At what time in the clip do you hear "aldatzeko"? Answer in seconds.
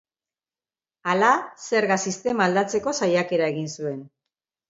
2.51-2.97